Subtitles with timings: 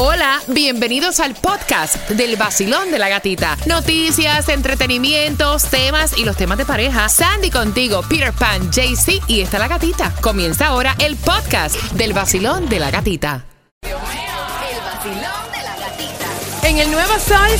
[0.00, 3.58] Hola, bienvenidos al podcast del vacilón de la gatita.
[3.66, 7.08] Noticias, entretenimientos, temas y los temas de pareja.
[7.08, 10.14] Sandy contigo, Peter Pan, JC y está la gatita.
[10.20, 13.44] Comienza ahora el podcast del vacilón de la gatita.
[13.82, 13.90] El
[14.84, 16.68] vacilón de la gatita.
[16.68, 17.58] En el nuevo Sol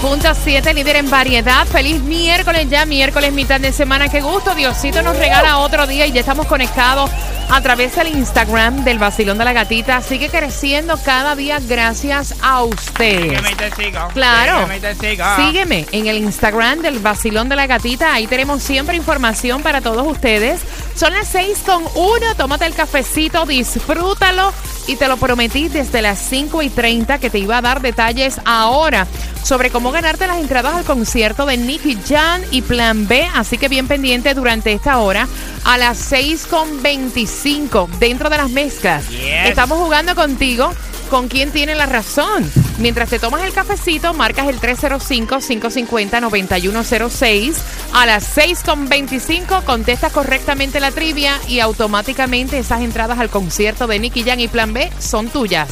[0.00, 1.66] 106.7, líder en variedad.
[1.66, 4.08] Feliz miércoles ya, miércoles, mitad de semana.
[4.08, 7.10] Qué gusto, Diosito nos regala otro día y ya estamos conectados
[7.48, 10.00] a través del Instagram del Vacilón de la Gatita.
[10.02, 13.22] Sigue creciendo cada día gracias a ustedes.
[13.22, 14.08] Sígueme y te sigo.
[14.12, 14.54] Claro.
[14.54, 15.24] Sígueme y te sigo.
[15.36, 18.12] Sígueme en el Instagram del Vacilón de la Gatita.
[18.12, 20.60] Ahí tenemos siempre información para todos ustedes.
[20.94, 22.34] Son las 6 con 1.
[22.36, 24.52] Tómate el cafecito, disfrútalo.
[24.86, 28.40] Y te lo prometí desde las 5 y 30 que te iba a dar detalles
[28.44, 29.06] ahora
[29.42, 33.28] sobre cómo ganarte las entradas al concierto de Nicky Jam y Plan B.
[33.34, 35.28] Así que bien pendiente durante esta hora
[35.64, 39.08] a las 6 con 25 dentro de las mezclas.
[39.08, 39.48] Yes.
[39.48, 40.72] Estamos jugando contigo
[41.10, 42.50] con quién tiene la razón.
[42.78, 47.54] Mientras te tomas el cafecito, marcas el 305-550-9106.
[47.94, 54.24] A las 6.25 contestas correctamente la trivia y automáticamente esas entradas al concierto de Nicky
[54.24, 55.70] Jam y Plan B son tuyas.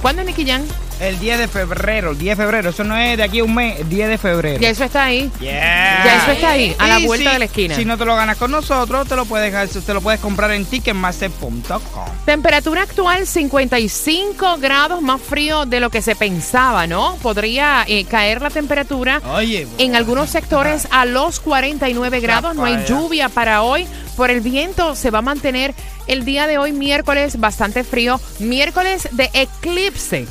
[0.00, 0.62] ¿Cuándo es Nicky Jam?
[1.00, 2.70] El 10 de febrero, el 10 de febrero.
[2.70, 4.60] Eso no es de aquí a un mes, el 10 de febrero.
[4.60, 5.30] Ya eso está ahí.
[5.40, 6.04] Yeah.
[6.04, 7.74] Ya eso está ahí, a la Y vuelta si- de la esquina.
[7.76, 10.64] Si no te lo ganas con nosotros, te lo puedes, te lo puedes comprar en
[10.64, 12.04] ticketmaster.com.
[12.24, 17.16] Temperatura actual 55 grados más frío de lo que se pensaba, ¿no?
[17.22, 22.54] Podría eh, caer la temperatura Oye, en algunos sectores a los 49 grados.
[22.56, 23.86] No hay lluvia para hoy.
[24.16, 25.74] Por el viento se va a mantener
[26.08, 28.20] el día de hoy, miércoles, bastante frío.
[28.40, 30.26] Miércoles de eclipse.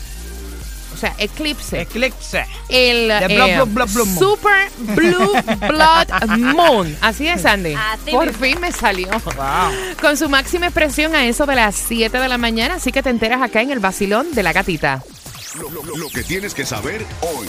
[0.97, 1.81] O sea, eclipse.
[1.81, 2.43] Eclipse.
[2.69, 3.59] El eh.
[4.17, 5.31] Super Blue
[5.67, 6.97] Blood Moon.
[7.01, 7.75] Así es, Sandy.
[7.75, 8.43] Así Por mismo.
[8.43, 9.07] fin me salió.
[9.09, 9.71] Wow.
[10.01, 12.75] Con su máxima expresión a eso de las 7 de la mañana.
[12.75, 15.03] Así que te enteras acá en el vacilón de la gatita.
[15.59, 17.47] Lo, lo- lo que tienes que saber hoy.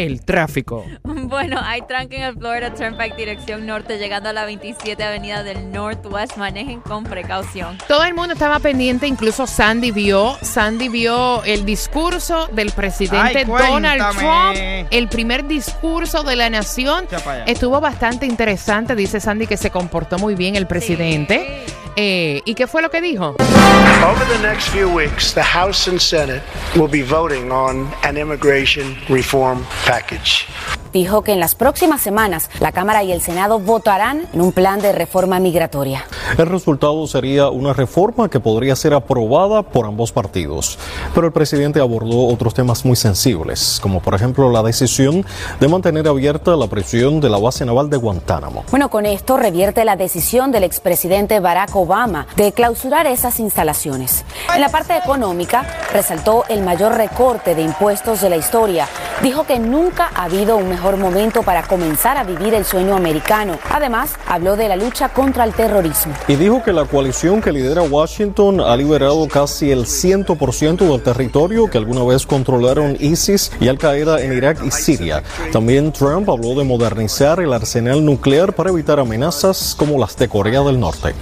[0.00, 0.86] El tráfico.
[1.30, 5.70] Bueno, hay tranque en el Florida Turnpike dirección norte llegando a la 27 Avenida del
[5.70, 6.36] Northwest.
[6.36, 7.78] Manejen con precaución.
[7.86, 13.44] Todo el mundo estaba pendiente, incluso Sandy vio, Sandy vio el discurso del presidente Ay,
[13.44, 14.02] Donald.
[14.16, 17.06] Trump, el primer discurso de la nación.
[17.46, 21.64] Estuvo bastante interesante, dice Sandy que se comportó muy bien el presidente.
[22.02, 23.36] Eh, ¿Y qué fue lo que dijo?
[23.36, 26.42] Over the next few weeks, the House and Senate
[26.74, 30.46] will be voting on an immigration reform package.
[30.92, 34.80] Dijo que en las próximas semanas la Cámara y el Senado votarán en un plan
[34.80, 36.04] de reforma migratoria.
[36.38, 40.78] El resultado sería una reforma que podría ser aprobada por ambos partidos.
[41.14, 45.24] Pero el presidente abordó otros temas muy sensibles, como por ejemplo la decisión
[45.58, 48.64] de mantener abierta la prisión de la base naval de Guantánamo.
[48.70, 54.24] Bueno, con esto revierte la decisión del expresidente Barack Obama de clausurar esas instalaciones.
[54.54, 58.86] En la parte económica, resaltó el mayor recorte de impuestos de la historia.
[59.22, 63.58] Dijo que nunca ha habido un mejor momento para comenzar a vivir el sueño americano.
[63.70, 66.14] Además, habló de la lucha contra el terrorismo.
[66.26, 71.68] Y dijo que la coalición que lidera Washington ha liberado casi el 100% del territorio
[71.68, 75.22] que alguna vez controlaron ISIS y Al Qaeda en Irak y Siria.
[75.52, 80.62] También Trump habló de modernizar el arsenal nuclear para evitar amenazas como las de Corea
[80.62, 81.14] del Norte.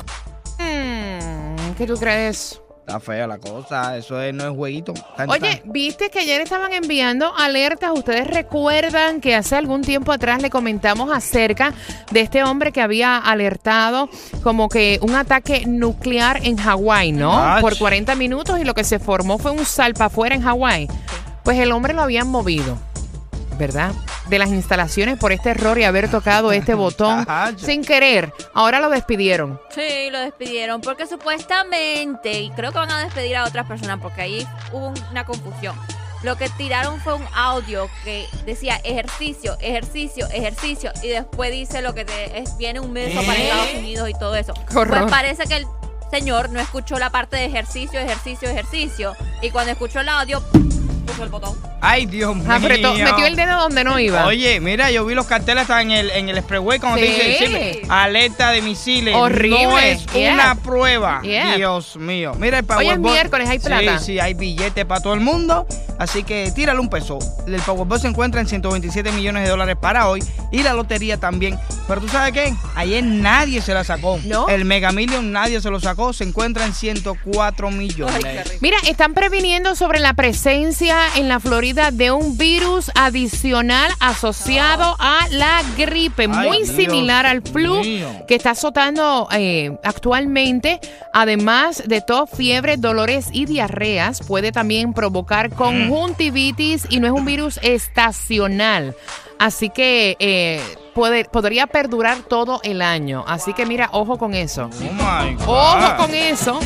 [0.60, 2.60] Mm, ¿Qué tú crees?
[2.88, 3.98] Está fea la cosa.
[3.98, 4.94] Eso es- no es jueguito.
[5.14, 5.72] Tan, Oye, tan.
[5.72, 7.90] viste que ayer estaban enviando alertas.
[7.94, 11.74] Ustedes recuerdan que hace algún tiempo atrás le comentamos acerca
[12.10, 14.08] de este hombre que había alertado
[14.42, 17.38] como que un ataque nuclear en Hawái, ¿no?
[17.38, 17.60] Ach.
[17.60, 20.88] Por 40 minutos y lo que se formó fue un salpa afuera en Hawái.
[21.44, 22.78] Pues el hombre lo habían movido,
[23.58, 23.92] ¿verdad?
[24.28, 27.26] De las instalaciones por este error y haber tocado este botón
[27.56, 28.32] sin querer.
[28.54, 29.60] Ahora lo despidieron.
[29.70, 34.22] Sí, lo despidieron porque supuestamente, y creo que van a despedir a otras personas porque
[34.22, 35.76] ahí hubo una confusión.
[36.22, 41.94] Lo que tiraron fue un audio que decía ejercicio, ejercicio, ejercicio y después dice lo
[41.94, 44.52] que te, es, viene un mes para Estados Unidos y todo eso.
[44.74, 45.02] Horror.
[45.02, 45.66] Pues parece que el
[46.10, 50.42] señor no escuchó la parte de ejercicio, ejercicio, ejercicio y cuando escuchó el audio
[51.18, 51.56] puso el botón.
[51.80, 52.52] Ay, Dios mío.
[52.52, 54.26] Apretó, metió el dedo donde no iba.
[54.26, 57.12] Oye, mira, yo vi los carteles hasta en el, en el expressway cuando te Sí.
[57.12, 59.14] dice siempre, alerta de misiles.
[59.14, 59.62] Horrible.
[59.64, 60.34] No es Yeah.
[60.34, 61.20] una prueba.
[61.22, 61.56] Yeah.
[61.56, 62.32] Dios mío.
[62.38, 63.12] Mira el Hoy es Powerball.
[63.12, 63.98] miércoles, hay plata.
[63.98, 65.66] Sí, sí, hay billetes para todo el mundo.
[65.98, 67.18] Así que tírale un peso.
[67.46, 70.22] El Powerball se encuentra en 127 millones de dólares para hoy.
[70.52, 71.58] Y la lotería también
[71.88, 72.54] Pero tú sabes qué?
[72.74, 74.20] Ayer nadie se la sacó.
[74.26, 74.46] ¿No?
[74.48, 76.12] El Mega Million nadie se lo sacó.
[76.12, 78.58] Se encuentra en 104 millones.
[78.60, 85.26] Mira, están previniendo sobre la presencia en la Florida de un virus adicional asociado a
[85.30, 88.08] la gripe, Ay, muy Dios similar al flu mío.
[88.28, 90.80] que está azotando eh, actualmente.
[91.14, 97.24] Además de tos, fiebre, dolores y diarreas, puede también provocar conjuntivitis y no es un
[97.24, 98.94] virus estacional.
[99.38, 100.60] Así que eh,
[100.94, 103.24] puede, podría perdurar todo el año.
[103.26, 104.68] Así que mira, ojo con eso.
[104.72, 105.48] Oh my God.
[105.48, 106.60] Ojo con eso.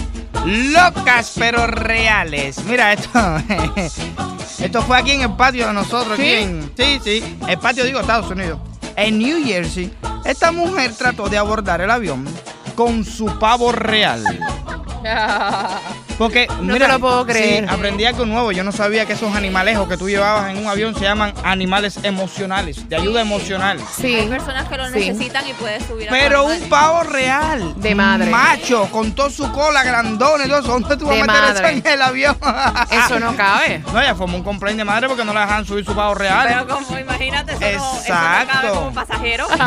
[0.46, 2.64] Locas pero reales.
[2.64, 3.08] Mira esto.
[4.58, 6.16] esto fue aquí en el patio de nosotros.
[6.16, 6.22] ¿Sí?
[6.22, 7.38] Aquí en, sí, sí.
[7.46, 8.58] El patio digo Estados Unidos.
[8.96, 9.92] En New Jersey,
[10.24, 12.26] esta mujer trató de abordar el avión
[12.74, 14.24] con su pavo real.
[16.18, 17.68] Porque, No mira, te lo puedo sí, creer.
[17.70, 18.52] aprendí algo nuevo.
[18.52, 21.98] Yo no sabía que esos animalejos que tú llevabas en un avión se llaman animales
[22.02, 23.80] emocionales, de ayuda emocional.
[23.96, 24.14] Sí.
[24.14, 24.92] Hay personas que lo Sí.
[25.10, 27.74] necesitan y puedes subir a Pero un pavo real.
[27.80, 28.30] De madre.
[28.30, 30.68] Macho, con toda su cola grandona y todo eso.
[30.68, 31.68] ¿Dónde tú vas De a meter madre.
[31.68, 32.36] eso en el avión?
[32.90, 33.82] Eso no cabe.
[33.92, 36.46] No, ella formó un complaint de madre porque no la dejaban subir su pavo real.
[36.48, 38.52] Pero como imagínate, eso, no, eso no Exacto.
[38.52, 39.46] cabe como pasajero.
[39.48, 39.58] Dios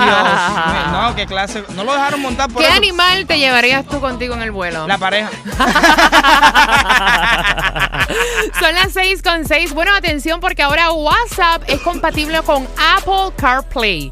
[0.92, 1.64] no, qué clase.
[1.76, 2.78] No lo dejaron montar por ¿Qué eso.
[2.78, 4.88] animal te llevarías tú contigo en el vuelo?
[4.88, 5.30] La pareja.
[8.60, 9.74] Son las 6 con 6.
[9.74, 14.12] Bueno, atención porque ahora WhatsApp es compatible con Apple CarPlay.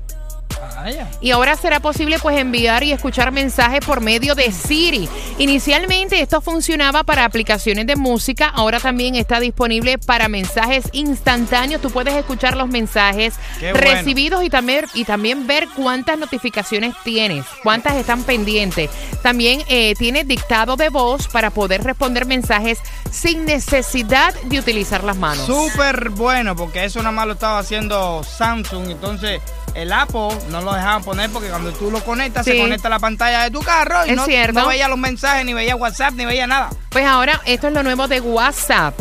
[0.83, 1.07] Vaya.
[1.21, 5.07] Y ahora será posible pues enviar y escuchar mensajes por medio de Siri.
[5.37, 11.81] Inicialmente esto funcionaba para aplicaciones de música, ahora también está disponible para mensajes instantáneos.
[11.81, 13.79] Tú puedes escuchar los mensajes bueno.
[13.79, 18.89] recibidos y también, y también ver cuántas notificaciones tienes, cuántas están pendientes.
[19.21, 25.15] También eh, tiene dictado de voz para poder responder mensajes sin necesidad de utilizar las
[25.15, 25.45] manos.
[25.45, 28.89] Súper bueno, porque eso nada más lo estaba haciendo Samsung.
[28.89, 29.39] Entonces,
[29.75, 32.51] el Apple no lo dejaban poner porque cuando tú lo conectas, Sí.
[32.51, 34.59] se conecta a la pantalla de tu carro y Es no, cierto.
[34.59, 36.69] no veía los mensajes, ni veía WhatsApp, ni veía nada.
[36.89, 38.99] Pues ahora esto es lo nuevo de WhatsApp.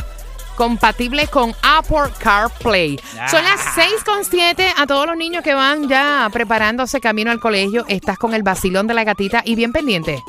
[0.57, 3.01] Compatible con Apple CarPlay.
[3.31, 7.41] Son las 6 con 7 a todos los niños que van ya preparándose camino al
[7.41, 7.85] colegio.
[7.89, 10.23] Estás con el vacilón de la gatita y bien pendiente.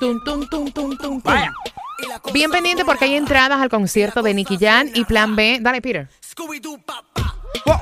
[0.00, 1.20] Tum, tum, tum, tum, tum, tum.
[1.22, 1.52] Vaya.
[2.32, 5.58] Bien pendiente porque hay entradas al concierto de Nicky Jan y Plan B.
[5.60, 6.08] Dale, Peter.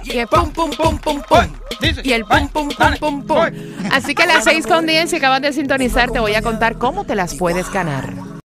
[0.04, 1.46] Y el pum, pum, pum, pum, pum.
[2.02, 3.46] Y el pum, pum, pum, pum, pum.
[3.92, 6.78] Así que a las 6 con 10, si acabas de sintonizar, te voy a contar
[6.78, 8.25] cómo te las puedes ganar.